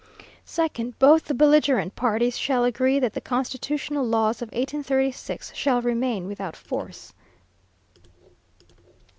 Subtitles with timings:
[0.47, 0.95] 2nd.
[0.97, 6.55] "Both the belligerent parties shall agree that the constitutional laws of 1836 shall remain without
[6.55, 7.13] force.